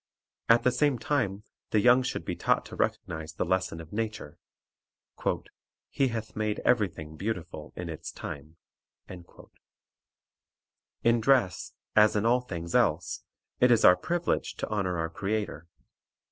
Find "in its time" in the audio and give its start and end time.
7.75-8.57